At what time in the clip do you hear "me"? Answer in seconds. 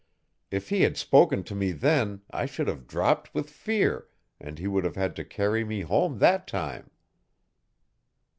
1.53-1.71, 5.63-5.81